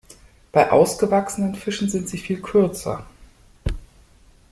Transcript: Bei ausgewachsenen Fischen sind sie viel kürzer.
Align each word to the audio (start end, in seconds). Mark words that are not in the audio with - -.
Bei 0.51 0.71
ausgewachsenen 0.71 1.53
Fischen 1.53 1.87
sind 1.87 2.09
sie 2.09 2.17
viel 2.17 2.41
kürzer. 2.41 3.05